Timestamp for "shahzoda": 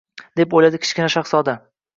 1.17-1.57